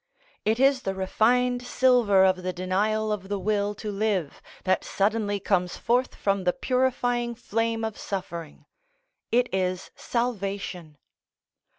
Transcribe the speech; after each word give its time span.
It 0.45 0.59
is 0.59 0.81
the 0.81 0.95
refined 0.95 1.61
silver 1.61 2.25
of 2.25 2.41
the 2.41 2.51
denial 2.51 3.11
of 3.11 3.29
the 3.29 3.37
will 3.37 3.75
to 3.75 3.91
live 3.91 4.41
that 4.63 4.83
suddenly 4.83 5.39
comes 5.39 5.77
forth 5.77 6.15
from 6.15 6.43
the 6.43 6.53
purifying 6.53 7.35
flame 7.35 7.83
of 7.85 7.99
suffering. 7.99 8.65
It 9.31 9.47
is 9.53 9.91
salvation. 9.95 10.97